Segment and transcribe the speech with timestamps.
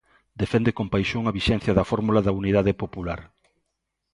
[0.41, 3.21] Defende con paixón a vixencia da fórmula da unidade popular.